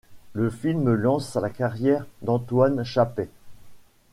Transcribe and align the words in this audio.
Le 0.33 0.49
film 0.49 0.91
lance 0.95 1.35
la 1.35 1.51
carrière 1.51 2.07
d'Antoine 2.23 2.83
Chappey. 2.83 3.29